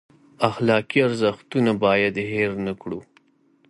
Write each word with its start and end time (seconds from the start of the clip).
اخلاقي 0.49 0.99
ارزښتونه 1.07 1.71
باید 1.83 2.15
هیر 2.31 2.51
نه 2.65 2.73
کړو. 2.81 2.99